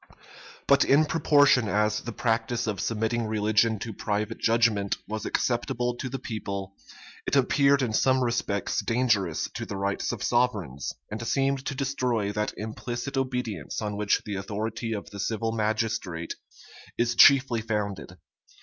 But 0.65 0.83
in 0.83 1.05
proportion 1.05 1.67
as 1.67 1.99
the 2.01 2.11
practice 2.11 2.65
of 2.65 2.79
submitting 2.81 3.27
religion 3.27 3.77
to 3.81 3.93
private 3.93 4.39
judgment 4.39 4.97
was 5.07 5.27
acceptable 5.27 5.95
to 5.97 6.09
the 6.09 6.17
people, 6.17 6.73
it 7.27 7.35
appeared 7.35 7.83
in 7.83 7.93
some 7.93 8.23
respects 8.23 8.79
dangerous 8.79 9.47
to 9.53 9.63
the 9.63 9.77
rights 9.77 10.11
of 10.11 10.23
sovereigns, 10.23 10.91
and 11.11 11.21
seemed 11.27 11.63
to 11.67 11.75
destroy 11.75 12.31
that 12.31 12.51
implicit 12.57 13.15
obedience 13.15 13.79
on 13.79 13.95
which 13.95 14.23
the 14.25 14.33
authority 14.37 14.91
of 14.93 15.11
the 15.11 15.19
civil 15.19 15.51
magistrate 15.51 16.33
is 16.97 17.13
chiefly 17.13 17.61
founded. 17.61 18.17